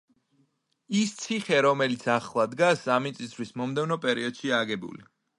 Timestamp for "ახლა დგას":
2.13-2.81